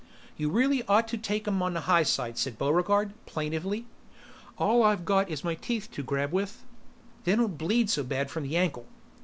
"You 0.35 0.49
really 0.49 0.81
ought 0.87 1.07
to 1.09 1.17
take 1.19 1.47
'em 1.47 1.61
on 1.61 1.75
the 1.75 1.81
high 1.81 2.01
side," 2.01 2.35
said 2.39 2.57
Buregarde, 2.57 3.13
plaintively. 3.27 3.85
"All 4.57 4.81
I've 4.81 5.05
got 5.05 5.29
is 5.29 5.43
my 5.43 5.53
teeth 5.53 5.91
to 5.91 6.01
grab 6.01 6.31
with. 6.33 6.63
They 7.23 7.35
don't 7.35 7.55
bleed 7.55 7.87
so 7.87 8.01
bad 8.03 8.31
from 8.31 8.41
the 8.47 8.57
ankle." 8.57 8.87